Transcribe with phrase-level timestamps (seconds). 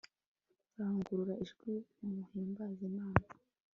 [0.77, 1.71] Rangurura ijwi
[2.15, 3.25] muhimbaze Imana